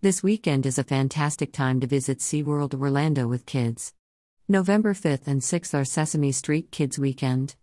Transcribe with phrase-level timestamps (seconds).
[0.00, 3.94] This weekend is a fantastic time to visit SeaWorld Orlando with kids.
[4.46, 7.56] November 5th and 6th are Sesame Street Kids Weekend.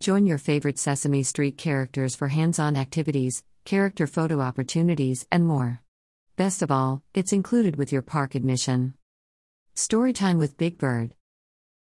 [0.00, 5.82] Join your favorite Sesame Street characters for hands on activities, character photo opportunities, and more.
[6.36, 8.94] Best of all, it's included with your park admission.
[9.76, 11.12] Storytime with Big Bird.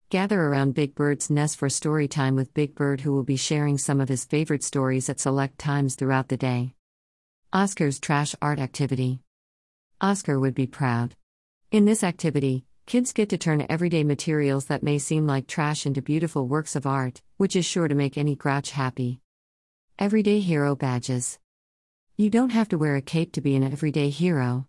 [0.10, 3.78] Gather around Big Bird's nest for story time with Big Bird, who will be sharing
[3.78, 6.74] some of his favorite stories at select times throughout the day.
[7.54, 9.22] Oscar's Trash Art Activity.
[10.02, 11.16] Oscar would be proud.
[11.72, 16.02] In this activity, kids get to turn everyday materials that may seem like trash into
[16.02, 19.20] beautiful works of art, which is sure to make any grouch happy.
[20.00, 21.38] Everyday Hero Badges.
[22.18, 24.68] You don't have to wear a cape to be an everyday hero.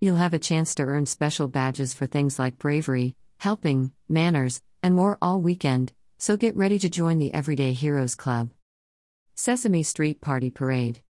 [0.00, 4.94] You'll have a chance to earn special badges for things like bravery, helping, manners, and
[4.94, 8.48] more all weekend, so get ready to join the Everyday Heroes Club.
[9.34, 11.02] Sesame Street Party Parade.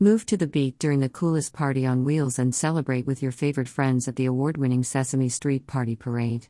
[0.00, 3.66] Move to the beat during the coolest party on wheels and celebrate with your favorite
[3.66, 6.46] friends at the award winning Sesame Street Party Parade.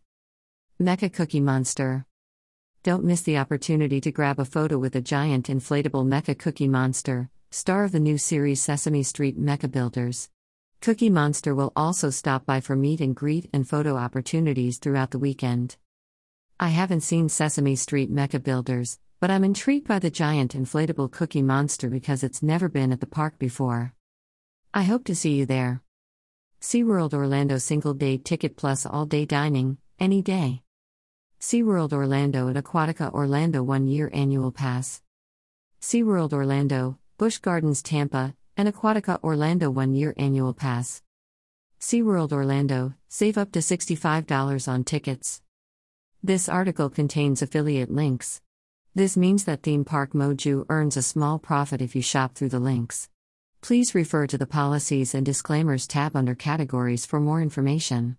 [0.78, 2.04] Mecha Cookie Monster.
[2.82, 7.30] Don't miss the opportunity to grab a photo with a giant inflatable Mecha Cookie Monster,
[7.50, 10.28] star of the new series Sesame Street Mecha Builders.
[10.82, 15.18] Cookie Monster will also stop by for meet and greet and photo opportunities throughout the
[15.18, 15.78] weekend.
[16.60, 21.42] I haven't seen Sesame Street Mecha Builders, but I'm intrigued by the giant inflatable cookie
[21.42, 23.94] monster because it's never been at the park before.
[24.72, 25.82] I hope to see you there.
[26.60, 30.62] SeaWorld Orlando single day ticket plus all day dining, any day.
[31.40, 35.02] SeaWorld Orlando and Aquatica Orlando one year annual pass.
[35.80, 41.02] SeaWorld Orlando, Busch Gardens Tampa, and Aquatica Orlando one year annual pass.
[41.80, 45.42] SeaWorld Orlando, save up to $65 on tickets.
[46.22, 48.40] This article contains affiliate links.
[48.94, 52.58] This means that Theme Park Moju earns a small profit if you shop through the
[52.58, 53.08] links.
[53.60, 58.16] Please refer to the Policies and Disclaimers tab under Categories for more information.